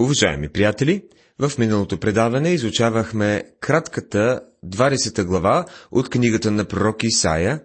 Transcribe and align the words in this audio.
Уважаеми 0.00 0.48
приятели, 0.48 1.04
в 1.38 1.52
миналото 1.58 2.00
предаване 2.00 2.50
изучавахме 2.50 3.44
кратката 3.60 4.40
20 4.66 5.24
глава 5.24 5.64
от 5.90 6.10
книгата 6.10 6.50
на 6.50 6.64
пророк 6.64 7.04
Исаия 7.04 7.62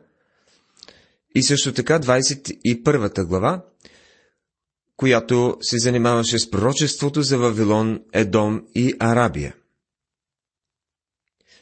и 1.36 1.44
също 1.44 1.74
така 1.74 2.00
21 2.00 3.26
глава, 3.26 3.66
която 4.98 5.58
се 5.62 5.78
занимаваше 5.78 6.40
с 6.40 6.52
пророчеството 6.52 7.22
за 7.22 7.38
Вавилон, 7.38 8.00
Едом 8.14 8.66
и 8.76 8.94
Арабия. 9.00 9.56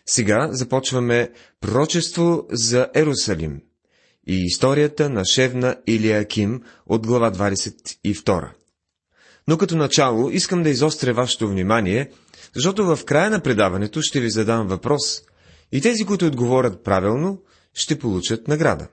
Сега 0.06 0.50
започваме 0.52 1.32
пророчество 1.62 2.48
за 2.52 2.90
Ерусалим 2.96 3.62
и 4.28 4.44
историята 4.46 5.10
на 5.10 5.26
Шевна 5.26 5.76
или 5.88 6.12
Аким 6.12 6.62
от 6.86 7.08
глава 7.08 7.32
22. 7.32 8.57
Но 9.48 9.58
като 9.58 9.78
начало 9.78 10.30
искам 10.30 10.64
да 10.64 10.70
изостря 10.70 11.14
вашето 11.14 11.48
внимание, 11.48 12.12
защото 12.56 12.96
в 12.96 13.06
края 13.06 13.30
на 13.30 13.40
предаването 13.40 14.02
ще 14.02 14.20
ви 14.20 14.30
задам 14.30 14.68
въпрос 14.68 15.22
и 15.72 15.82
тези, 15.82 16.06
които 16.06 16.26
отговорят 16.26 16.84
правилно, 16.84 17.42
ще 17.74 18.00
получат 18.00 18.48
награда. 18.48 18.88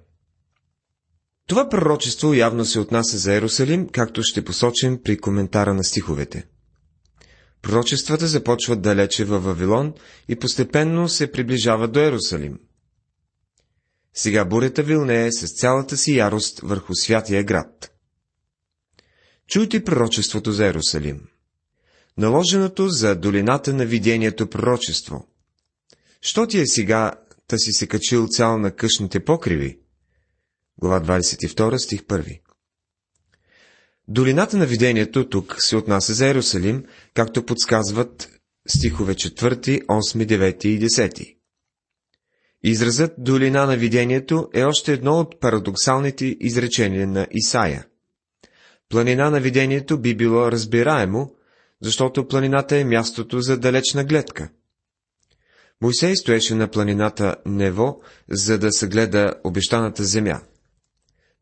Това 1.46 1.68
пророчество 1.68 2.34
явно 2.34 2.64
се 2.64 2.80
отнася 2.80 3.18
за 3.18 3.34
Ерусалим, 3.34 3.88
както 3.88 4.22
ще 4.22 4.44
посочим 4.44 5.02
при 5.02 5.18
коментара 5.18 5.74
на 5.74 5.84
стиховете. 5.84 6.46
Пророчествата 7.62 8.26
започват 8.26 8.82
далече 8.82 9.24
във 9.24 9.44
Вавилон 9.44 9.94
и 10.28 10.36
постепенно 10.36 11.08
се 11.08 11.32
приближават 11.32 11.92
до 11.92 12.00
Ерусалим. 12.00 12.58
Сега 14.14 14.44
бурята 14.44 14.82
вилнее 14.82 15.32
с 15.32 15.60
цялата 15.60 15.96
си 15.96 16.16
ярост 16.16 16.60
върху 16.60 16.94
святия 16.94 17.44
град. 17.44 17.93
Чуйте 19.48 19.84
пророчеството 19.84 20.52
за 20.52 20.66
Ерусалим. 20.66 21.20
Наложеното 22.18 22.88
за 22.88 23.14
долината 23.14 23.74
на 23.74 23.86
видението 23.86 24.50
пророчество. 24.50 25.28
Що 26.20 26.46
ти 26.46 26.60
е 26.60 26.66
сега, 26.66 27.12
та 27.46 27.58
си 27.58 27.72
се 27.72 27.86
качил 27.86 28.28
цял 28.28 28.58
на 28.58 28.70
къщните 28.70 29.24
покриви? 29.24 29.78
Глава 30.78 31.18
22, 31.20 31.76
стих 31.76 32.02
1. 32.02 32.40
Долината 34.08 34.56
на 34.56 34.66
видението 34.66 35.28
тук 35.28 35.56
се 35.58 35.76
отнася 35.76 36.14
за 36.14 36.28
Ерусалим, 36.28 36.84
както 37.14 37.46
подсказват 37.46 38.30
стихове 38.68 39.14
4, 39.14 39.86
8, 39.86 40.26
9 40.26 40.66
и 40.66 40.80
10. 40.80 41.36
Изразът 42.62 43.14
долина 43.18 43.66
на 43.66 43.76
видението 43.76 44.48
е 44.54 44.64
още 44.64 44.92
едно 44.92 45.18
от 45.18 45.40
парадоксалните 45.40 46.36
изречения 46.40 47.06
на 47.06 47.26
Исаия. 47.30 47.86
Планина 48.88 49.30
на 49.30 49.40
видението 49.40 49.98
би 49.98 50.16
било 50.16 50.52
разбираемо, 50.52 51.34
защото 51.82 52.28
планината 52.28 52.76
е 52.76 52.84
мястото 52.84 53.40
за 53.40 53.58
далечна 53.58 54.04
гледка. 54.04 54.50
Мойсей 55.80 56.16
стоеше 56.16 56.54
на 56.54 56.68
планината 56.68 57.36
Нево, 57.46 58.00
за 58.30 58.58
да 58.58 58.72
съгледа 58.72 59.34
обещаната 59.44 60.04
земя. 60.04 60.40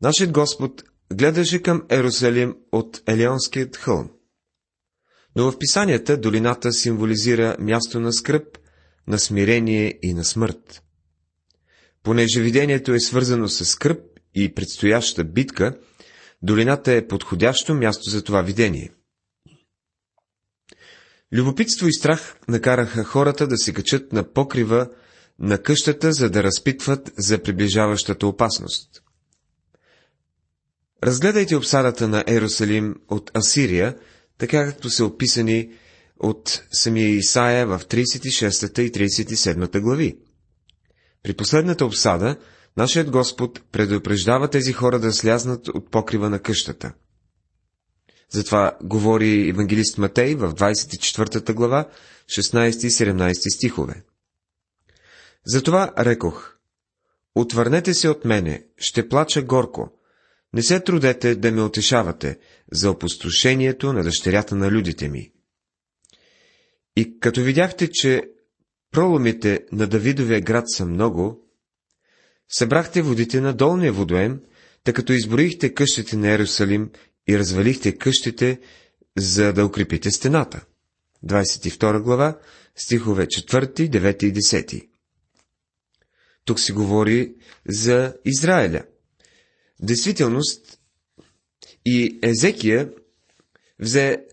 Нашият 0.02 0.32
Господ 0.32 0.82
гледаше 1.12 1.62
към 1.62 1.82
Ерусалим 1.90 2.56
от 2.72 3.02
Елеонският 3.06 3.76
хълм. 3.76 4.10
Но 5.36 5.50
в 5.50 5.58
писанията 5.58 6.16
долината 6.16 6.72
символизира 6.72 7.56
място 7.58 8.00
на 8.00 8.12
скръп, 8.12 8.58
на 9.06 9.18
смирение 9.18 9.98
и 10.02 10.14
на 10.14 10.24
смърт. 10.24 10.82
Понеже 12.02 12.40
видението 12.40 12.94
е 12.94 13.00
свързано 13.00 13.48
с 13.48 13.64
скръп 13.64 14.00
и 14.34 14.54
предстояща 14.54 15.24
битка, 15.24 15.78
долината 16.42 16.92
е 16.92 17.06
подходящо 17.06 17.74
място 17.74 18.10
за 18.10 18.24
това 18.24 18.42
видение. 18.42 18.90
Любопитство 21.32 21.86
и 21.88 21.92
страх 21.92 22.36
накараха 22.48 23.04
хората 23.04 23.46
да 23.46 23.56
се 23.56 23.72
качат 23.72 24.12
на 24.12 24.32
покрива 24.32 24.90
на 25.38 25.58
къщата, 25.58 26.12
за 26.12 26.30
да 26.30 26.42
разпитват 26.42 27.12
за 27.18 27.42
приближаващата 27.42 28.26
опасност. 28.26 29.02
Разгледайте 31.04 31.56
обсадата 31.56 32.08
на 32.08 32.25
Ерусалим 32.26 32.94
от 33.08 33.31
Асирия, 33.36 33.97
така 34.38 34.64
както 34.64 34.91
са 34.91 35.04
описани 35.04 35.72
от 36.20 36.62
самия 36.72 37.08
Исаия 37.08 37.66
в 37.66 37.81
36 37.88 38.81
и 38.81 38.92
37 38.92 39.81
глави. 39.81 40.19
При 41.22 41.34
последната 41.34 41.86
обсада 41.86 42.36
нашият 42.77 43.10
Господ 43.10 43.62
предупреждава 43.72 44.50
тези 44.50 44.72
хора 44.72 45.00
да 45.00 45.12
слязнат 45.12 45.69
от 45.69 45.91
покрива 45.91 46.31
на 46.31 46.38
къщата. 46.38 46.93
Затова 48.31 48.78
говори 48.83 49.49
евангелист 49.49 49.99
Матей 49.99 50.34
в 50.34 50.55
24 50.55 51.55
глава, 51.55 51.88
16 52.27 52.87
и 52.87 52.91
17 52.91 53.55
стихове. 53.55 54.05
Затова 55.47 55.93
рекох, 55.99 56.53
Отвърнете 57.34 57.94
се 57.94 58.09
от 58.09 58.25
мене, 58.25 58.65
ще 58.77 59.09
плача 59.09 59.43
горко, 59.43 59.91
не 60.53 60.62
се 60.62 60.81
трудете 60.81 61.34
да 61.34 61.53
ме 61.53 61.62
утешавате 61.62 62.38
за 62.72 62.91
опустошението 62.91 63.93
на 63.93 64.03
дъщерята 64.03 64.55
на 64.55 64.71
людите 64.71 65.09
ми. 65.09 65.32
И 66.97 67.19
като 67.21 67.43
видяхте, 67.43 67.91
че 67.91 68.22
проломите 68.91 69.61
на 69.72 69.87
Давидовия 69.87 70.41
град 70.41 70.65
са 70.71 70.87
много, 70.87 71.41
събрахте 72.52 73.02
водите 73.02 73.40
на 73.40 73.54
долния 73.54 73.92
водоем, 73.92 74.40
тъй 74.84 74.94
като 74.94 75.12
изброихте 75.12 75.74
къщите 75.74 76.16
на 76.16 76.30
Ерусалим 76.30 76.90
и 77.28 77.38
развалихте 77.38 77.98
къщите, 77.98 78.60
за 79.18 79.52
да 79.52 79.66
укрепите 79.66 80.10
стената. 80.10 80.64
22 81.26 82.00
глава, 82.00 82.38
стихове 82.76 83.26
4, 83.26 83.88
9 83.90 84.24
и 84.24 84.32
10. 84.32 84.88
Тук 86.44 86.60
се 86.60 86.72
говори 86.72 87.34
за 87.68 88.14
Израиля. 88.24 88.82
Действителност 89.80 90.78
и 91.86 92.19
Езекия 92.22 92.90
взе 93.78 94.24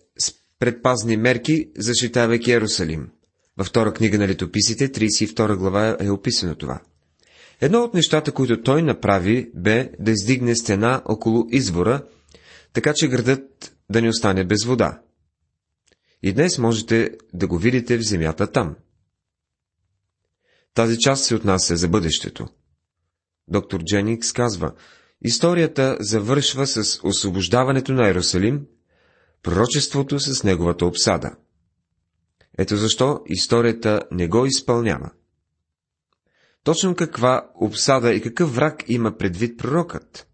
предпазни 0.59 1.17
мерки, 1.17 1.69
защитавайки 1.77 2.51
Ерусалим. 2.51 3.09
Във 3.57 3.67
втора 3.67 3.93
книга 3.93 4.17
на 4.17 4.27
летописите, 4.27 4.91
32 4.91 5.55
глава 5.55 5.97
е 5.99 6.09
описано 6.09 6.55
това. 6.55 6.81
Едно 7.61 7.83
от 7.83 7.93
нещата, 7.93 8.31
които 8.31 8.61
той 8.61 8.81
направи, 8.81 9.51
бе 9.55 9.91
да 9.99 10.11
издигне 10.11 10.55
стена 10.55 11.01
около 11.05 11.47
извора, 11.49 12.05
така 12.73 12.93
че 12.95 13.07
градът 13.07 13.75
да 13.89 14.01
не 14.01 14.09
остане 14.09 14.43
без 14.45 14.65
вода. 14.65 15.01
И 16.23 16.33
днес 16.33 16.57
можете 16.57 17.11
да 17.33 17.47
го 17.47 17.57
видите 17.57 17.97
в 17.97 18.01
земята 18.01 18.51
там. 18.51 18.75
Тази 20.73 20.97
част 20.97 21.23
се 21.25 21.35
отнася 21.35 21.75
за 21.75 21.87
бъдещето. 21.87 22.47
Доктор 23.47 23.83
Дженикс 23.83 24.33
казва, 24.33 24.73
историята 25.21 25.97
завършва 25.99 26.67
с 26.67 26.99
освобождаването 27.03 27.93
на 27.93 28.07
Иерусалим, 28.07 28.65
пророчеството 29.43 30.19
с 30.19 30.43
неговата 30.43 30.85
обсада. 30.85 31.35
Ето 32.57 32.75
защо 32.75 33.21
историята 33.25 34.01
не 34.11 34.27
го 34.27 34.45
изпълнява. 34.45 35.11
Точно 36.69 36.95
каква 36.95 37.51
обсада 37.55 38.13
и 38.13 38.21
какъв 38.21 38.55
враг 38.55 38.83
има 38.87 39.17
предвид 39.17 39.57
пророкът? 39.57 40.27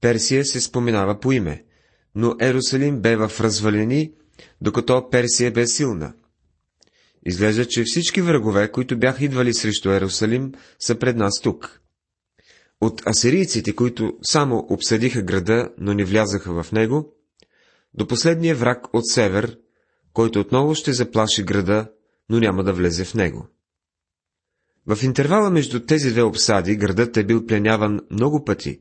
Персия 0.00 0.44
се 0.44 0.60
споменава 0.60 1.20
по 1.20 1.32
име, 1.32 1.64
но 2.14 2.36
Ерусалим 2.40 3.00
бе 3.00 3.16
в 3.16 3.32
развалени, 3.40 4.12
докато 4.60 5.10
Персия 5.10 5.52
бе 5.52 5.66
силна. 5.66 6.14
Изглежда, 7.26 7.68
че 7.68 7.84
всички 7.86 8.22
врагове, 8.22 8.72
които 8.72 8.98
бяха 8.98 9.24
идвали 9.24 9.54
срещу 9.54 9.90
Ерусалим, 9.90 10.52
са 10.78 10.98
пред 10.98 11.16
нас 11.16 11.40
тук. 11.40 11.80
От 12.80 13.06
асирийците, 13.06 13.74
които 13.74 14.18
само 14.22 14.66
обсъдиха 14.70 15.22
града, 15.22 15.70
но 15.78 15.94
не 15.94 16.04
влязаха 16.04 16.62
в 16.62 16.72
него, 16.72 17.14
до 17.94 18.06
последния 18.06 18.54
враг 18.54 18.94
от 18.94 19.06
север, 19.06 19.58
който 20.12 20.40
отново 20.40 20.74
ще 20.74 20.92
заплаши 20.92 21.42
града, 21.42 21.90
но 22.28 22.38
няма 22.38 22.64
да 22.64 22.72
влезе 22.72 23.04
в 23.04 23.14
него. 23.14 23.48
В 24.88 25.02
интервала 25.02 25.50
между 25.50 25.80
тези 25.80 26.10
две 26.10 26.22
обсади 26.22 26.76
градът 26.76 27.16
е 27.16 27.24
бил 27.24 27.46
пленяван 27.46 28.00
много 28.10 28.44
пъти. 28.44 28.80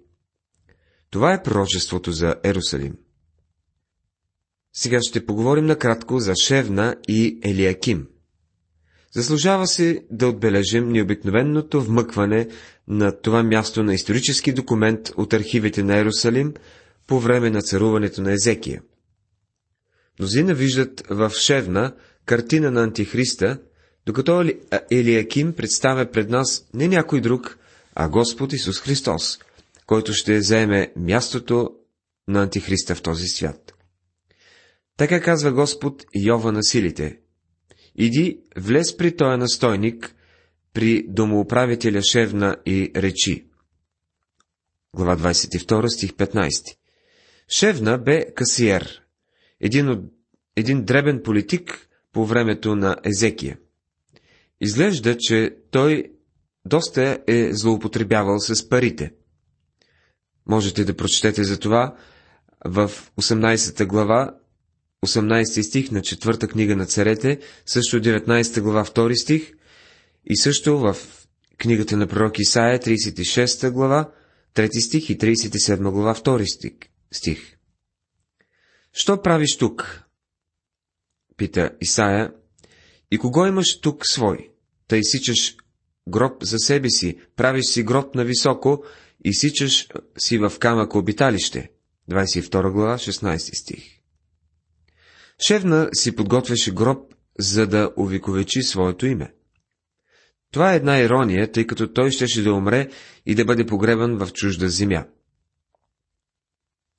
Това 1.10 1.34
е 1.34 1.44
пророчеството 1.44 2.12
за 2.12 2.36
Ерусалим. 2.44 2.96
Сега 4.74 5.00
ще 5.02 5.26
поговорим 5.26 5.66
накратко 5.66 6.20
за 6.20 6.34
Шевна 6.44 6.96
и 7.08 7.40
Елиаким. 7.44 8.08
Заслужава 9.16 9.68
се 9.68 10.06
да 10.12 10.28
отбележим 10.28 10.90
необикновеното 10.90 11.82
вмъкване 11.82 12.48
на 12.88 13.22
това 13.22 13.44
място 13.44 13.84
на 13.84 13.94
исторически 13.94 14.54
документ 14.54 15.10
от 15.18 15.34
архивите 15.34 15.84
на 15.84 15.98
Ерусалим 15.98 16.54
по 17.08 17.20
време 17.20 17.50
на 17.50 17.62
царуването 17.62 18.22
на 18.22 18.34
Езекия. 18.34 18.82
Мнозина 20.20 20.54
виждат 20.54 21.04
в 21.10 21.30
Шевна 21.30 21.96
картина 22.26 22.72
на 22.72 22.84
Антихриста, 22.84 23.60
докато 24.08 24.52
Елиаким 24.92 25.54
представя 25.54 26.12
пред 26.12 26.30
нас 26.30 26.68
не 26.74 26.88
някой 26.88 27.22
друг, 27.22 27.58
а 27.96 28.10
Господ 28.10 28.54
Исус 28.54 28.80
Христос, 28.80 29.40
който 29.86 30.14
ще 30.14 30.42
заеме 30.42 30.94
мястото 30.96 31.72
на 32.28 32.44
Антихриста 32.44 32.96
в 32.96 33.02
този 33.02 33.28
свят. 33.28 33.74
Така 34.98 35.22
казва 35.22 35.52
Господ 35.52 36.06
Йова 36.16 36.52
на 36.52 36.64
силите. 36.64 37.20
Иди, 37.96 38.40
влез 38.58 38.98
при 38.98 39.16
този 39.16 39.38
настойник, 39.38 40.16
при 40.74 41.06
домоуправителя 41.08 42.02
Шевна 42.12 42.58
и 42.66 42.92
речи. 42.96 43.48
Глава 44.96 45.18
22, 45.18 45.88
стих 45.88 46.12
15. 46.12 46.76
Шевна 47.50 47.98
бе 47.98 48.34
касиер, 48.34 49.02
един, 49.62 49.90
от, 49.90 50.00
един 50.56 50.86
дребен 50.86 51.22
политик 51.24 51.90
по 52.14 52.26
времето 52.26 52.76
на 52.76 52.98
Езекия. 53.04 53.58
Изглежда, 54.62 55.18
че 55.20 55.56
той 55.72 56.12
доста 56.66 57.20
е 57.28 57.54
злоупотребявал 57.54 58.40
с 58.40 58.70
парите. 58.70 59.14
Можете 60.46 60.86
да 60.86 60.98
прочетете 60.98 61.44
за 61.44 61.60
това 61.60 61.96
в 62.66 62.92
18 63.18 63.86
глава, 63.86 64.38
18 65.06 65.62
стих 65.62 65.92
на 65.92 66.02
четвърта 66.02 66.48
книга 66.48 66.76
на 66.76 66.86
царете, 66.86 67.40
също 67.66 68.02
19 68.02 68.62
глава, 68.62 68.86
2 68.86 69.24
стих 69.24 69.54
и 70.26 70.38
също 70.38 70.80
в 70.80 70.98
книгата 71.58 71.98
на 71.98 72.08
пророк 72.08 72.40
Исаия, 72.40 72.80
36 72.80 73.72
глава, 73.72 74.12
3 74.56 74.80
стих 74.80 75.10
и 75.10 75.18
37 75.18 75.92
глава, 75.92 76.16
2 76.16 76.46
стих. 77.12 77.58
Що 78.94 79.22
правиш 79.22 79.58
тук? 79.58 80.04
Пита 81.38 81.72
Исаия. 81.82 82.34
И 83.12 83.18
кого 83.18 83.46
имаш 83.46 83.80
тук 83.82 84.08
свой? 84.08 84.50
Тъй 84.88 85.04
сичаш 85.04 85.56
гроб 86.10 86.44
за 86.44 86.60
себе 86.60 86.90
си, 86.90 87.18
правиш 87.36 87.66
си 87.66 87.84
гроб 87.84 88.16
на 88.16 88.26
високо 88.26 88.84
и 89.26 89.34
сичаш 89.34 89.88
си 90.18 90.38
в 90.38 90.54
камък 90.60 90.96
обиталище. 90.96 91.72
22 92.12 92.72
глава, 92.72 92.98
16 92.98 93.62
стих. 93.62 93.84
Шевна 95.48 95.90
си 95.94 96.16
подготвяше 96.16 96.74
гроб, 96.74 97.14
за 97.40 97.68
да 97.68 97.92
увековечи 97.98 98.64
своето 98.64 99.06
име. 99.06 99.34
Това 100.52 100.74
е 100.74 100.76
една 100.76 101.00
ирония, 101.00 101.52
тъй 101.52 101.68
като 101.68 101.94
той 101.94 102.12
щеше 102.12 102.44
да 102.44 102.54
умре 102.54 102.90
и 103.26 103.36
да 103.36 103.46
бъде 103.46 103.66
погребан 103.66 104.18
в 104.18 104.34
чужда 104.34 104.70
земя. 104.70 105.06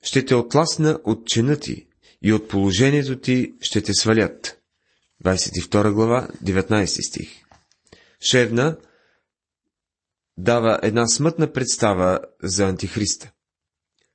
Ще 0.02 0.24
те 0.24 0.34
отласна 0.34 1.00
от 1.04 1.26
чина 1.26 1.56
ти 1.56 1.86
и 2.22 2.32
от 2.32 2.48
положението 2.48 3.18
ти 3.18 3.54
ще 3.60 3.82
те 3.82 3.94
свалят. 3.94 4.57
22 5.24 5.92
глава, 5.92 6.28
19 6.44 7.08
стих. 7.08 7.28
Шевна 8.20 8.76
дава 10.36 10.80
една 10.82 11.06
смътна 11.06 11.52
представа 11.52 12.18
за 12.42 12.68
Антихриста. 12.68 13.30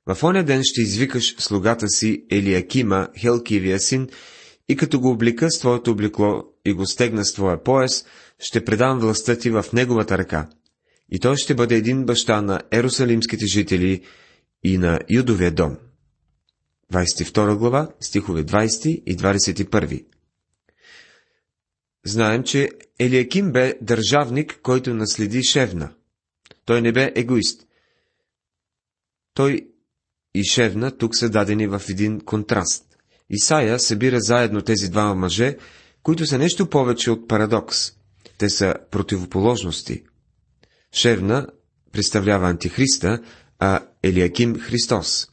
В 0.06 0.24
оня 0.24 0.44
ден 0.44 0.60
ще 0.64 0.80
извикаш 0.80 1.36
слугата 1.38 1.88
си 1.88 2.26
Елиакима, 2.30 3.08
Хелкивия 3.18 3.80
син, 3.80 4.08
и 4.68 4.76
като 4.76 5.00
го 5.00 5.10
облика 5.10 5.50
с 5.50 5.58
твоето 5.58 5.90
облекло 5.90 6.44
и 6.64 6.72
го 6.72 6.86
стегна 6.86 7.24
с 7.24 7.34
твоя 7.34 7.62
пояс, 7.62 8.04
ще 8.38 8.64
предам 8.64 8.98
властта 8.98 9.38
ти 9.38 9.50
в 9.50 9.64
неговата 9.72 10.18
ръка. 10.18 10.48
И 11.10 11.18
той 11.18 11.36
ще 11.36 11.54
бъде 11.54 11.76
един 11.76 12.04
баща 12.04 12.42
на 12.42 12.60
ерусалимските 12.72 13.46
жители 13.46 14.02
и 14.64 14.78
на 14.78 15.00
Юдовия 15.10 15.50
дом. 15.50 15.76
22 16.92 17.56
глава, 17.56 17.88
стихове 18.00 18.44
20 18.44 18.86
и 18.86 19.16
21. 19.16 20.04
Знаем, 22.06 22.42
че 22.42 22.70
Елиаким 22.98 23.52
бе 23.52 23.78
държавник, 23.80 24.60
който 24.62 24.94
наследи 24.94 25.42
Шевна. 25.42 25.94
Той 26.64 26.82
не 26.82 26.92
бе 26.92 27.12
егоист. 27.16 27.66
Той 29.34 29.68
и 30.34 30.44
Шевна 30.44 30.96
тук 30.96 31.16
са 31.16 31.30
дадени 31.30 31.66
в 31.66 31.82
един 31.88 32.20
контраст. 32.20 32.84
Исая 33.30 33.78
събира 33.78 34.20
заедно 34.20 34.62
тези 34.62 34.90
двама 34.90 35.14
мъже, 35.14 35.56
които 36.02 36.26
са 36.26 36.38
нещо 36.38 36.70
повече 36.70 37.10
от 37.10 37.28
парадокс. 37.28 37.92
Те 38.38 38.48
са 38.48 38.74
противоположности. 38.90 40.04
Шевна 40.92 41.46
представлява 41.92 42.48
Антихриста, 42.48 43.22
а 43.58 43.80
Елиаким 44.02 44.58
Христос. 44.58 45.28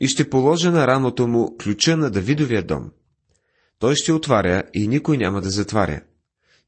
И 0.00 0.08
ще 0.08 0.30
положа 0.30 0.70
на 0.70 0.86
рамото 0.86 1.28
му 1.28 1.56
ключа 1.56 1.96
на 1.96 2.10
Давидовия 2.10 2.62
дом. 2.62 2.90
Той 3.84 3.96
ще 3.96 4.12
отваря 4.12 4.62
и 4.74 4.88
никой 4.88 5.16
няма 5.16 5.40
да 5.40 5.50
затваря. 5.50 6.00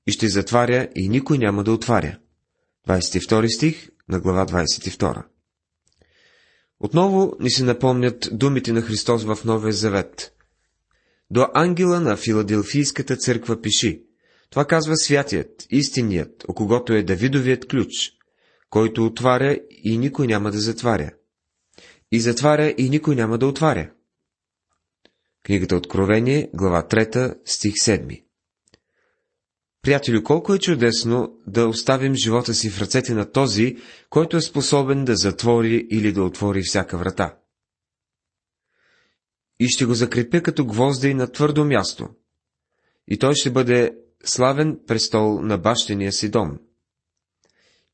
И 0.07 0.13
ще 0.13 0.29
затваря 0.29 0.89
и 0.97 1.09
никой 1.09 1.39
няма 1.39 1.65
да 1.65 1.73
отваря. 1.73 2.19
22 2.89 3.57
стих 3.57 3.89
на 4.09 4.21
глава 4.21 4.47
22. 4.47 5.23
Отново 6.81 7.37
ни 7.41 7.51
се 7.51 7.65
напомнят 7.65 8.29
думите 8.33 8.73
на 8.73 8.83
Христос 8.83 9.25
в 9.25 9.39
Новия 9.45 9.73
Завет. 9.73 10.33
До 11.31 11.47
ангела 11.55 12.01
на 12.01 12.17
Филаделфийската 12.17 13.17
църква 13.17 13.61
пиши. 13.61 14.03
Това 14.51 14.65
казва 14.65 14.97
святият, 14.97 15.67
истиният, 15.71 16.45
о 16.49 16.55
когото 16.55 16.93
е 16.93 17.03
Давидовият 17.03 17.69
ключ, 17.69 17.91
който 18.71 19.07
отваря 19.07 19.59
и 19.85 19.99
никой 19.99 20.27
няма 20.27 20.51
да 20.51 20.59
затваря. 20.59 21.11
И 22.13 22.21
затваря 22.21 22.75
и 22.79 22.91
никой 22.91 23.17
няма 23.17 23.39
да 23.39 23.47
отваря. 23.47 23.91
Книгата 25.46 25.76
Откровение, 25.76 26.50
глава 26.54 26.82
3, 26.82 27.38
стих 27.44 27.75
7. 27.75 28.25
Приятелю, 29.82 30.22
колко 30.22 30.54
е 30.54 30.58
чудесно 30.58 31.38
да 31.46 31.69
оставим 31.69 32.14
живота 32.14 32.54
си 32.54 32.70
в 32.70 32.81
ръцете 32.81 33.14
на 33.14 33.32
този, 33.32 33.76
който 34.10 34.37
е 34.37 34.40
способен 34.40 35.04
да 35.04 35.16
затвори 35.16 35.87
или 35.90 36.12
да 36.12 36.22
отвори 36.22 36.62
всяка 36.62 36.98
врата. 36.98 37.37
И 39.60 39.69
ще 39.69 39.84
го 39.84 39.94
закрепя 39.94 40.43
като 40.43 40.66
гвозда 40.66 41.08
и 41.08 41.14
на 41.14 41.32
твърдо 41.32 41.64
място. 41.64 42.08
И 43.08 43.19
той 43.19 43.34
ще 43.34 43.50
бъде 43.50 43.96
славен 44.25 44.81
престол 44.87 45.40
на 45.43 45.58
бащения 45.58 46.12
си 46.12 46.31
дом. 46.31 46.58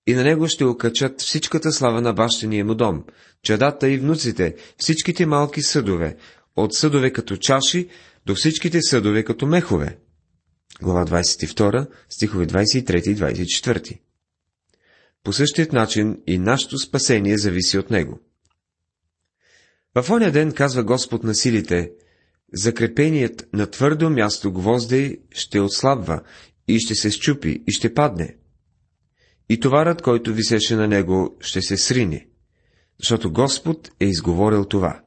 И 0.07 0.15
на 0.15 0.25
него 0.25 0.49
ще 0.49 0.65
окачат 0.65 1.21
всичката 1.21 1.73
слава 1.73 2.01
на 2.01 2.13
бащения 2.13 2.65
му 2.65 2.75
дом, 2.75 3.05
чадата 3.43 3.91
и 3.91 3.99
внуците, 3.99 4.57
всичките 4.79 5.27
малки 5.27 5.63
съдове, 5.63 6.17
от 6.57 6.75
съдове 6.75 7.13
като 7.13 7.37
чаши 7.37 7.89
до 8.27 8.35
всичките 8.35 8.83
съдове 8.83 9.25
като 9.25 9.47
мехове. 9.47 9.99
Глава 10.83 11.05
22, 11.05 11.89
стихове 12.09 12.47
23 12.47 13.09
и 13.09 13.17
24. 13.17 13.99
По 15.25 15.33
същият 15.33 15.73
начин 15.73 16.23
и 16.27 16.39
нашето 16.39 16.79
спасение 16.79 17.39
зависи 17.39 17.79
от 17.79 17.91
него. 17.91 18.21
В 19.95 20.11
оня 20.11 20.31
ден, 20.31 20.53
казва 20.53 20.85
Господ 20.85 21.25
на 21.25 21.35
силите, 21.35 21.93
закрепеният 22.55 23.49
на 23.53 23.67
твърдо 23.67 24.11
място 24.11 24.53
гвоздей 24.53 25.19
ще 25.31 25.61
отслабва 25.61 26.23
и 26.69 26.79
ще 26.79 26.95
се 26.95 27.11
щупи 27.11 27.63
и 27.67 27.73
ще 27.73 27.95
падне. 27.95 28.37
И 29.49 29.61
товарът, 29.61 30.03
който 30.03 30.35
висеше 30.35 30.77
на 30.77 30.89
него, 30.89 31.37
ще 31.41 31.63
се 31.63 31.77
срине, 31.77 32.29
защото 33.01 33.33
Господ 33.33 33.91
е 34.01 34.07
изговорил 34.07 34.65
това. 34.65 35.02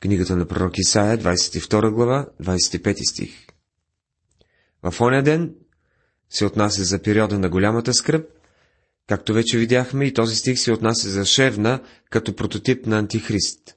Книгата 0.00 0.36
на 0.36 0.46
пророк 0.46 0.78
Исаия, 0.78 1.18
22 1.18 1.90
глава, 1.90 2.26
25 2.42 3.10
стих. 3.10 3.46
В 4.82 5.00
оня 5.00 5.22
ден 5.22 5.54
се 6.30 6.44
отнася 6.44 6.84
за 6.84 7.02
периода 7.02 7.38
на 7.38 7.48
голямата 7.48 7.94
скръп, 7.94 8.26
както 9.06 9.32
вече 9.32 9.58
видяхме 9.58 10.04
и 10.04 10.14
този 10.14 10.36
стих 10.36 10.58
се 10.58 10.72
отнася 10.72 11.10
за 11.10 11.24
Шевна 11.24 11.82
като 12.10 12.36
прототип 12.36 12.86
на 12.86 12.98
Антихрист. 12.98 13.76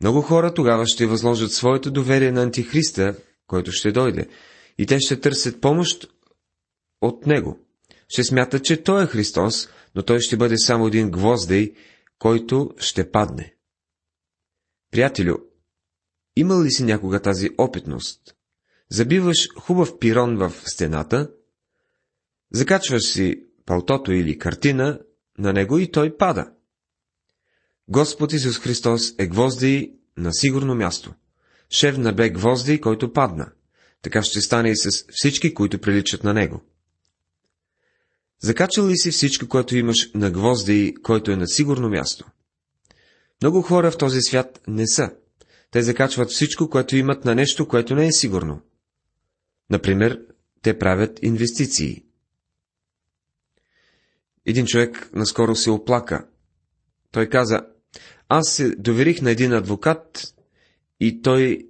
Много 0.00 0.22
хора 0.22 0.54
тогава 0.54 0.86
ще 0.86 1.06
възложат 1.06 1.52
своето 1.52 1.90
доверие 1.90 2.32
на 2.32 2.42
Антихриста, 2.42 3.14
който 3.46 3.72
ще 3.72 3.92
дойде, 3.92 4.28
и 4.78 4.86
те 4.86 5.00
ще 5.00 5.20
търсят 5.20 5.60
помощ 5.60 6.08
от 7.00 7.26
него. 7.26 7.58
Ще 8.08 8.24
смятат, 8.24 8.64
че 8.64 8.82
той 8.82 9.04
е 9.04 9.06
Христос, 9.06 9.68
но 9.94 10.02
той 10.02 10.20
ще 10.20 10.36
бъде 10.36 10.58
само 10.58 10.86
един 10.86 11.10
гвоздей, 11.10 11.72
който 12.18 12.70
ще 12.78 13.10
падне. 13.10 13.55
Приятелю, 14.96 15.36
имал 16.36 16.62
ли 16.62 16.70
си 16.70 16.84
някога 16.84 17.20
тази 17.20 17.50
опитност? 17.58 18.20
Забиваш 18.90 19.48
хубав 19.58 19.98
пирон 19.98 20.36
в 20.36 20.52
стената, 20.66 21.30
закачваш 22.52 23.02
си 23.12 23.44
палтото 23.66 24.12
или 24.12 24.38
картина 24.38 25.00
на 25.38 25.52
него 25.52 25.78
и 25.78 25.90
той 25.90 26.16
пада. 26.16 26.50
Господ 27.88 28.32
Исус 28.32 28.58
Христос 28.58 29.14
е 29.18 29.26
гвоздей 29.26 29.92
на 30.16 30.32
сигурно 30.32 30.74
място. 30.74 31.14
Шев 31.70 31.98
на 31.98 32.12
бе 32.12 32.30
гвоздей, 32.30 32.80
който 32.80 33.12
падна. 33.12 33.52
Така 34.02 34.22
ще 34.22 34.40
стане 34.40 34.70
и 34.70 34.76
с 34.76 35.04
всички, 35.10 35.54
които 35.54 35.78
приличат 35.78 36.24
на 36.24 36.34
него. 36.34 36.62
Закачал 38.42 38.88
ли 38.88 38.96
си 38.96 39.10
всичко, 39.10 39.48
което 39.48 39.76
имаш 39.76 40.10
на 40.14 40.30
гвоздей, 40.30 40.94
който 40.94 41.30
е 41.30 41.36
на 41.36 41.48
сигурно 41.48 41.88
място? 41.88 42.26
Много 43.42 43.62
хора 43.62 43.90
в 43.90 43.98
този 43.98 44.20
свят 44.20 44.60
не 44.68 44.86
са. 44.86 45.10
Те 45.70 45.82
закачват 45.82 46.30
всичко, 46.30 46.70
което 46.70 46.96
имат 46.96 47.24
на 47.24 47.34
нещо, 47.34 47.68
което 47.68 47.94
не 47.94 48.06
е 48.06 48.12
сигурно. 48.12 48.60
Например, 49.70 50.20
те 50.62 50.78
правят 50.78 51.18
инвестиции. 51.22 52.04
Един 54.46 54.66
човек 54.66 55.10
наскоро 55.12 55.56
се 55.56 55.70
оплака. 55.70 56.26
Той 57.10 57.28
каза, 57.28 57.66
аз 58.28 58.48
се 58.48 58.76
доверих 58.76 59.22
на 59.22 59.30
един 59.30 59.52
адвокат 59.52 60.34
и 61.00 61.22
той 61.22 61.68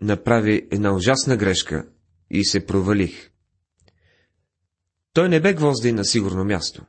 направи 0.00 0.68
една 0.70 0.94
ужасна 0.94 1.36
грешка 1.36 1.88
и 2.30 2.44
се 2.44 2.66
провалих. 2.66 3.30
Той 5.12 5.28
не 5.28 5.40
бе 5.40 5.54
гвозди 5.54 5.92
на 5.92 6.04
сигурно 6.04 6.44
място. 6.44 6.84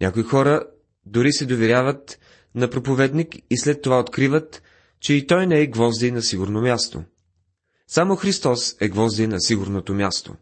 Някои 0.00 0.22
хора 0.22 0.66
дори 1.06 1.32
се 1.32 1.46
доверяват 1.46 2.18
на 2.54 2.70
проповедник 2.70 3.34
и 3.50 3.58
след 3.58 3.82
това 3.82 4.00
откриват, 4.00 4.62
че 5.00 5.14
и 5.14 5.26
той 5.26 5.46
не 5.46 5.60
е 5.60 5.66
гвозди 5.66 6.10
на 6.10 6.22
сигурно 6.22 6.60
място. 6.60 7.04
Само 7.88 8.16
Христос 8.16 8.76
е 8.80 8.88
гвозди 8.88 9.26
на 9.26 9.40
сигурното 9.40 9.94
място. 9.94 10.36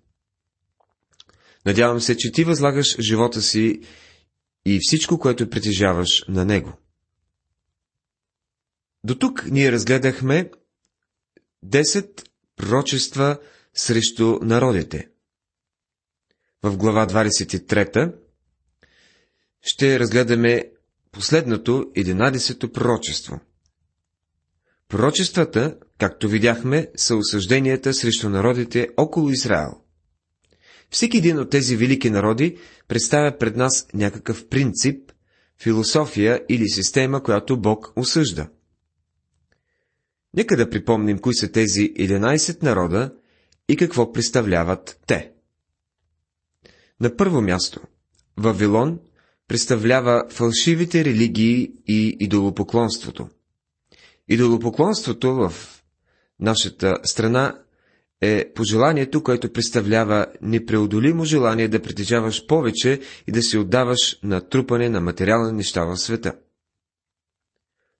Надявам 1.67 2.01
се, 2.01 2.17
че 2.17 2.33
ти 2.33 2.45
възлагаш 2.45 3.01
живота 3.01 3.43
си 3.43 3.81
и 4.65 4.79
всичко, 4.83 5.19
което 5.19 5.51
притежаваш 5.51 6.25
на 6.29 6.45
Него. 6.45 6.73
До 9.05 9.15
тук 9.15 9.45
ние 9.51 9.73
разгледахме 9.73 10.51
10 11.67 12.29
пророчества 12.57 13.39
срещу 13.75 14.39
народите. 14.43 15.09
В 16.63 16.77
глава 16.77 17.07
23 17.07 18.15
ще 19.63 20.01
разгледаме 20.01 20.73
последното 21.13 21.73
11-то 21.97 22.73
пророчество. 22.73 23.41
Пророчествата, 24.89 25.77
както 25.99 26.29
видяхме, 26.29 26.89
са 26.97 27.17
осъжденията 27.17 27.95
срещу 27.95 28.29
народите 28.29 28.89
около 28.97 29.31
Израел. 29.31 29.81
Всеки 30.91 31.17
един 31.17 31.39
от 31.39 31.51
тези 31.51 31.77
велики 31.77 32.11
народи 32.11 32.59
представя 32.89 33.39
пред 33.39 33.57
нас 33.57 33.87
някакъв 33.95 34.49
принцип, 34.49 35.13
философия 35.63 36.45
или 36.49 36.69
система, 36.69 37.23
която 37.23 37.61
Бог 37.61 37.93
осъжда. 37.97 38.49
Нека 40.35 40.57
да 40.57 40.71
припомним 40.71 41.19
кои 41.19 41.35
са 41.35 41.53
тези 41.53 41.95
11 41.95 42.63
народа 42.63 43.15
и 43.69 43.77
какво 43.77 44.13
представляват 44.13 45.01
те. 45.07 45.33
На 47.01 47.17
първо 47.17 47.43
място, 47.43 47.81
Вавилон 48.37 48.99
представлява 49.49 50.25
фалшивите 50.31 51.05
религии 51.05 51.73
и 51.87 52.17
идолопоклонството. 52.21 53.29
Идолопоклонството 54.29 55.35
в 55.35 55.53
нашата 56.41 56.99
страна 57.05 57.63
е 58.21 58.53
пожеланието, 58.55 59.23
което 59.23 59.53
представлява 59.53 60.27
непреодолимо 60.43 61.25
желание 61.25 61.69
да 61.69 61.83
притежаваш 61.83 62.47
повече 62.47 63.01
и 63.27 63.33
да 63.33 63.43
се 63.43 63.59
отдаваш 63.59 64.19
на 64.23 64.49
трупане 64.49 64.89
на 64.89 65.01
материални 65.01 65.53
неща 65.53 65.85
в 65.85 65.97
света. 65.97 66.35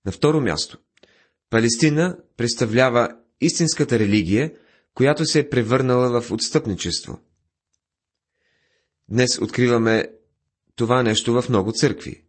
На 0.07 0.13
второ 0.13 0.41
място, 0.41 0.79
Палестина 1.51 2.17
представлява 2.37 3.17
истинската 3.41 3.99
религия, 3.99 4.53
която 4.95 5.25
се 5.25 5.41
е 5.41 5.49
превърнала 5.49 6.21
в 6.21 6.31
отстъпничество. 6.31 7.21
Днес 9.09 9.39
откриваме 9.39 10.09
това 10.79 11.03
нещо 11.03 11.43
в 11.43 11.49
много 11.49 11.73
църкви. 11.73 12.23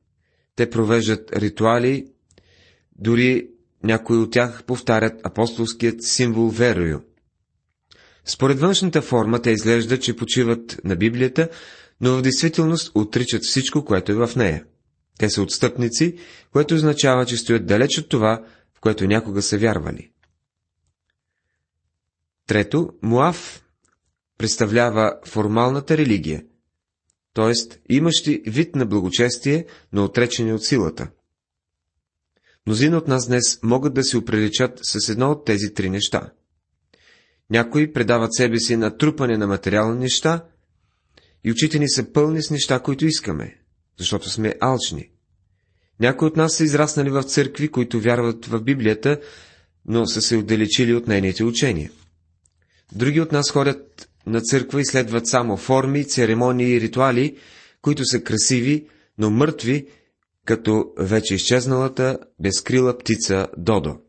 Те 0.55 0.69
провеждат 0.69 1.35
ритуали, 1.35 2.07
дори 2.95 3.47
някои 3.83 4.17
от 4.17 4.31
тях 4.31 4.63
повтарят 4.63 5.21
апостолският 5.23 6.03
символ 6.03 6.49
верою. 6.49 6.99
Според 8.25 8.59
външната 8.59 9.01
форма 9.01 9.41
те 9.41 9.51
изглежда, 9.51 9.99
че 9.99 10.15
почиват 10.15 10.81
на 10.83 10.95
Библията, 10.95 11.49
но 12.01 12.17
в 12.17 12.21
действителност 12.21 12.91
отричат 12.95 13.43
всичко, 13.43 13.85
което 13.85 14.11
е 14.11 14.27
в 14.27 14.35
нея. 14.35 14.65
Те 15.19 15.29
са 15.29 15.41
отстъпници, 15.41 16.15
което 16.51 16.75
означава, 16.75 17.25
че 17.25 17.37
стоят 17.37 17.65
далеч 17.65 17.97
от 17.97 18.09
това, 18.09 18.45
в 18.73 18.79
което 18.79 19.07
някога 19.07 19.41
са 19.41 19.57
вярвали. 19.57 20.11
Трето, 22.47 22.89
Муав 23.01 23.63
представлява 24.37 25.19
формалната 25.25 25.97
религия, 25.97 26.43
т.е. 27.33 27.53
имащи 27.89 28.43
вид 28.47 28.75
на 28.75 28.85
благочестие, 28.85 29.65
но 29.93 30.03
отречени 30.03 30.53
от 30.53 30.65
силата. 30.65 31.09
Мнозина 32.67 32.97
от 32.97 33.07
нас 33.07 33.27
днес 33.27 33.63
могат 33.63 33.93
да 33.93 34.03
се 34.03 34.17
оприличат 34.17 34.79
с 34.83 35.09
едно 35.09 35.31
от 35.31 35.45
тези 35.45 35.73
три 35.73 35.89
неща. 35.89 36.31
Някои 37.49 37.93
предават 37.93 38.33
себе 38.33 38.59
си 38.59 38.75
на 38.75 38.97
трупане 38.97 39.37
на 39.37 39.47
материални 39.47 39.99
неща 39.99 40.45
и 41.43 41.51
очите 41.51 41.79
ни 41.79 41.89
са 41.89 42.13
пълни 42.13 42.43
с 42.43 42.51
неща, 42.51 42.79
които 42.79 43.05
искаме, 43.05 43.57
защото 43.97 44.29
сме 44.29 44.55
алчни. 44.61 45.09
Някои 45.99 46.27
от 46.27 46.37
нас 46.37 46.55
са 46.55 46.63
израснали 46.63 47.09
в 47.09 47.23
църкви, 47.23 47.71
които 47.71 47.99
вярват 47.99 48.45
в 48.45 48.61
Библията, 48.61 49.19
но 49.85 50.05
са 50.05 50.21
се 50.21 50.37
отдалечили 50.37 50.93
от 50.93 51.07
нейните 51.07 51.43
учения. 51.43 51.91
Други 52.91 53.21
от 53.21 53.31
нас 53.31 53.51
ходят 53.51 54.08
на 54.29 54.41
църква 54.41 54.81
и 54.81 54.85
следват 54.85 55.27
само 55.27 55.57
форми, 55.57 56.07
церемонии 56.07 56.75
и 56.75 56.81
ритуали, 56.81 57.37
които 57.81 58.05
са 58.05 58.23
красиви, 58.23 58.87
но 59.17 59.29
мъртви, 59.29 59.87
като 60.45 60.93
вече 60.97 61.35
изчезналата, 61.35 62.19
безкрила 62.39 62.97
птица 62.97 63.47
Додо. 63.57 63.99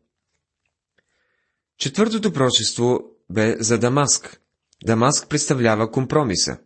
Четвъртото 1.79 2.33
прочество 2.33 3.01
бе 3.31 3.57
за 3.61 3.79
Дамаск. 3.79 4.41
Дамаск 4.85 5.29
представлява 5.29 5.91
компромиса. 5.91 6.59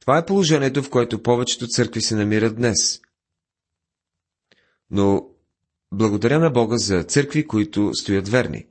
Това 0.00 0.18
е 0.18 0.26
положението, 0.26 0.82
в 0.82 0.90
което 0.90 1.22
повечето 1.22 1.66
църкви 1.66 2.02
се 2.02 2.14
намират 2.16 2.56
днес. 2.56 3.00
Но 4.90 5.28
благодаря 5.92 6.38
на 6.38 6.50
Бога 6.50 6.76
за 6.76 7.02
църкви, 7.02 7.46
които 7.46 7.90
стоят 7.94 8.28
верни. 8.28 8.66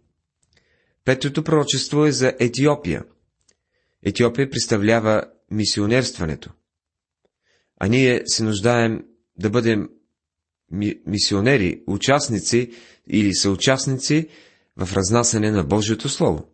Петото 1.06 1.44
пророчество 1.44 2.06
е 2.06 2.12
за 2.12 2.34
Етиопия. 2.40 3.04
Етиопия 4.04 4.50
представлява 4.50 5.24
мисионерстването. 5.52 6.50
А 7.80 7.88
ние 7.88 8.22
се 8.26 8.44
нуждаем 8.44 9.06
да 9.38 9.50
бъдем 9.50 9.90
ми- 10.72 11.02
мисионери, 11.06 11.84
участници 11.88 12.72
или 13.08 13.36
съучастници 13.36 14.30
в 14.78 14.94
разнасяне 14.94 15.52
на 15.52 15.64
Божието 15.64 16.10
Слово. 16.10 16.48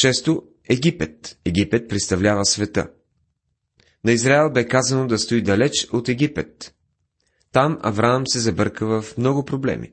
Шесто, 0.00 0.42
Египет. 0.68 1.38
Египет 1.44 1.88
представлява 1.88 2.44
света. 2.44 2.90
На 4.04 4.12
Израел 4.12 4.50
бе 4.52 4.68
казано 4.68 5.06
да 5.06 5.18
стои 5.18 5.42
далеч 5.42 5.86
от 5.92 6.08
Египет. 6.08 6.74
Там 7.52 7.78
Авраам 7.82 8.26
се 8.26 8.38
забърка 8.38 8.86
в 8.86 9.16
много 9.18 9.44
проблеми. 9.44 9.92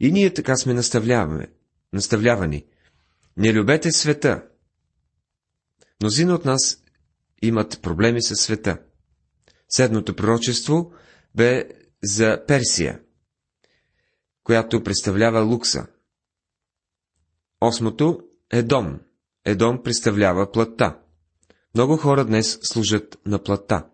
И 0.00 0.12
ние 0.12 0.34
така 0.34 0.56
сме 0.56 0.74
наставляваме, 0.74 1.46
наставлявани. 1.92 2.64
Не 3.36 3.52
любете 3.52 3.92
света. 3.92 4.42
Мнозина 6.02 6.34
от 6.34 6.44
нас 6.44 6.82
имат 7.42 7.82
проблеми 7.82 8.22
с 8.22 8.36
света. 8.36 8.78
Седното 9.68 10.16
пророчество 10.16 10.92
бе 11.34 11.68
за 12.02 12.44
Персия, 12.46 13.00
която 14.44 14.82
представлява 14.82 15.40
Лукса. 15.40 15.86
Осмото 17.60 18.20
е 18.50 18.62
дом. 18.62 19.00
Едом 19.44 19.82
представлява 19.82 20.52
плътта. 20.52 20.98
Много 21.74 21.96
хора 21.96 22.24
днес 22.24 22.58
служат 22.62 23.18
на 23.26 23.42
плътта. 23.42 23.86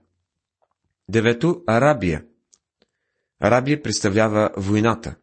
Девето– 1.08 1.62
Арабия. 1.66 2.24
Арабия 3.40 3.82
представлява 3.82 4.50
войната. 4.56 5.16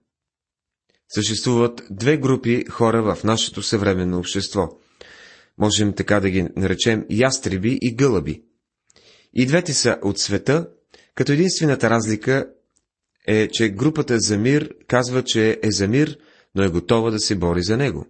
Съществуват 1.10 1.82
две 1.90 2.18
групи 2.18 2.66
хора 2.66 3.16
в 3.16 3.24
нашето 3.24 3.64
съвременно 3.64 4.20
общество. 4.20 4.70
Можем 5.58 5.94
така 5.94 6.20
да 6.20 6.30
ги 6.30 6.48
наречем 6.56 7.06
ястреби 7.10 7.78
и 7.82 7.96
гълъби. 7.96 8.44
И 9.34 9.46
двете 9.46 9.74
са 9.74 9.98
от 10.04 10.20
света, 10.20 10.70
като 11.16 11.32
единствената 11.32 11.90
разлика 11.90 12.50
е, 13.28 13.48
че 13.48 13.70
групата 13.70 14.20
за 14.20 14.38
мир 14.38 14.74
казва, 14.88 15.24
че 15.24 15.60
е 15.64 15.72
за 15.72 15.88
мир, 15.88 16.18
но 16.56 16.64
е 16.64 16.70
готова 16.70 17.12
да 17.12 17.20
се 17.20 17.36
бори 17.36 17.64
за 17.64 17.78
него. 17.78 18.06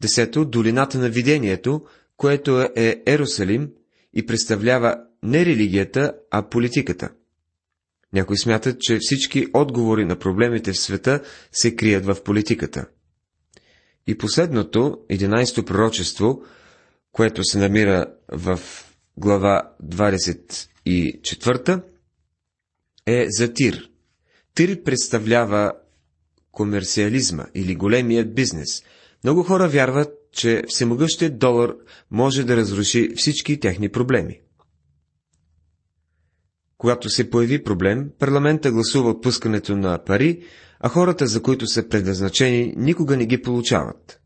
Десето, 0.00 0.44
долината 0.44 0.98
на 0.98 1.08
видението, 1.10 1.84
което 2.16 2.60
е 2.76 3.02
Ерусалим 3.06 3.70
и 4.14 4.26
представлява 4.26 4.96
не 5.22 5.46
религията, 5.46 6.12
а 6.30 6.48
политиката. 6.48 7.10
Някои 8.12 8.38
смятат, 8.38 8.80
че 8.80 8.98
всички 9.00 9.46
отговори 9.54 10.04
на 10.04 10.18
проблемите 10.18 10.72
в 10.72 10.78
света 10.78 11.22
се 11.52 11.76
крият 11.76 12.06
в 12.06 12.22
политиката. 12.24 12.86
И 14.06 14.18
последното, 14.18 14.98
11-то 15.10 15.64
пророчество, 15.64 16.42
което 17.12 17.44
се 17.44 17.58
намира 17.58 18.06
в 18.28 18.60
глава 19.16 19.72
24, 19.84 21.82
е 23.06 23.26
за 23.28 23.52
Тир. 23.52 23.90
Тир 24.54 24.82
представлява 24.82 25.72
комерциализма 26.52 27.44
или 27.54 27.74
големият 27.74 28.34
бизнес– 28.34 28.82
много 29.26 29.42
хора 29.42 29.68
вярват, 29.68 30.08
че 30.32 30.62
всемогъщият 30.68 31.38
долар 31.38 31.74
може 32.10 32.44
да 32.44 32.56
разруши 32.56 33.10
всички 33.16 33.60
техни 33.60 33.88
проблеми. 33.88 34.40
Когато 36.78 37.08
се 37.08 37.30
появи 37.30 37.62
проблем, 37.64 38.10
парламента 38.18 38.72
гласува 38.72 39.10
отпускането 39.10 39.76
на 39.76 40.04
пари, 40.04 40.42
а 40.80 40.88
хората, 40.88 41.26
за 41.26 41.42
които 41.42 41.66
са 41.66 41.88
предназначени, 41.88 42.74
никога 42.76 43.16
не 43.16 43.26
ги 43.26 43.42
получават. 43.42 44.20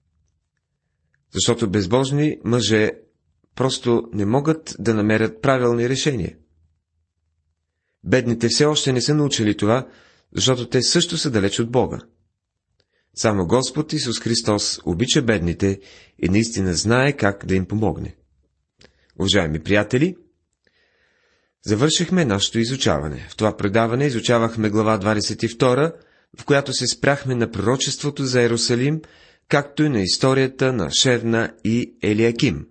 Защото 1.34 1.70
безбожни 1.70 2.38
мъже 2.44 2.90
просто 3.54 4.08
не 4.12 4.26
могат 4.26 4.76
да 4.78 4.94
намерят 4.94 5.42
правилни 5.42 5.88
решения. 5.88 6.36
Бедните 8.04 8.48
все 8.48 8.64
още 8.64 8.92
не 8.92 9.00
са 9.00 9.14
научили 9.14 9.56
това, 9.56 9.88
защото 10.36 10.68
те 10.68 10.82
също 10.82 11.18
са 11.18 11.30
далеч 11.30 11.60
от 11.60 11.70
Бога. 11.70 11.98
Само 13.14 13.46
Господ 13.46 13.92
Исус 13.92 14.20
Христос 14.20 14.80
обича 14.84 15.22
бедните 15.22 15.80
и 16.18 16.28
наистина 16.28 16.74
знае 16.74 17.12
как 17.12 17.46
да 17.46 17.54
им 17.54 17.66
помогне. 17.66 18.16
Уважаеми 19.18 19.62
приятели, 19.62 20.16
завършихме 21.62 22.24
нашето 22.24 22.58
изучаване. 22.58 23.26
В 23.30 23.36
това 23.36 23.56
предаване 23.56 24.06
изучавахме 24.06 24.70
глава 24.70 24.98
22, 24.98 25.92
в 26.38 26.44
която 26.44 26.72
се 26.72 26.86
спряхме 26.86 27.34
на 27.34 27.50
пророчеството 27.50 28.24
за 28.24 28.40
Иерусалим, 28.40 29.00
както 29.48 29.82
и 29.82 29.88
на 29.88 30.00
историята 30.00 30.72
на 30.72 30.90
Шевна 30.90 31.54
и 31.64 31.94
Елиаким. 32.02 32.66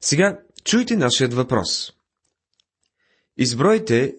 Сега 0.00 0.40
чуйте 0.64 0.96
нашият 0.96 1.34
въпрос. 1.34 1.92
Избройте 3.36 4.16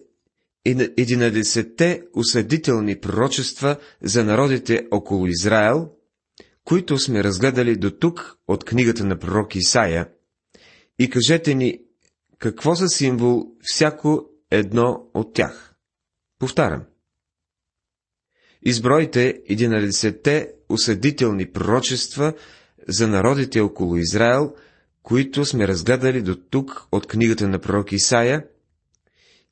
11-те 0.66 2.02
осъдителни 2.14 3.00
пророчества 3.00 3.76
за 4.02 4.24
народите 4.24 4.86
около 4.90 5.26
Израел, 5.26 5.90
които 6.64 6.98
сме 6.98 7.24
разгледали 7.24 7.76
до 7.76 7.90
тук 7.90 8.36
от 8.48 8.64
книгата 8.64 9.04
на 9.04 9.18
пророк 9.18 9.56
Исаия, 9.56 10.08
и 10.98 11.10
кажете 11.10 11.54
ни 11.54 11.80
какво 12.38 12.74
за 12.74 12.88
символ 12.88 13.46
всяко 13.62 14.26
едно 14.50 15.10
от 15.14 15.34
тях. 15.34 15.74
Повтарям. 16.38 16.84
Избройте 18.62 19.42
11-те 19.50 20.52
осъдителни 20.68 21.52
пророчества 21.52 22.34
за 22.88 23.08
народите 23.08 23.60
около 23.60 23.96
Израел, 23.96 24.54
които 25.02 25.44
сме 25.44 25.68
разгледали 25.68 26.22
до 26.22 26.36
тук 26.36 26.86
от 26.92 27.06
книгата 27.06 27.48
на 27.48 27.58
пророк 27.58 27.92
Исаия, 27.92 28.46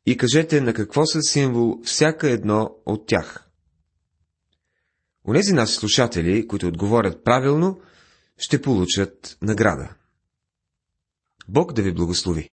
и 0.06 0.16
кажете 0.16 0.60
на 0.60 0.74
какво 0.74 1.06
са 1.06 1.22
символ 1.22 1.80
всяка 1.84 2.30
едно 2.30 2.76
от 2.86 3.06
тях. 3.06 3.44
Онези 5.28 5.52
наши 5.52 5.74
слушатели, 5.74 6.46
които 6.46 6.68
отговорят 6.68 7.24
правилно, 7.24 7.80
ще 8.38 8.62
получат 8.62 9.38
награда. 9.42 9.94
Бог 11.48 11.72
да 11.72 11.82
ви 11.82 11.92
благослови! 11.92 12.46